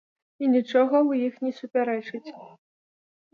[0.45, 2.29] І нічога ў іх не супярэчыць.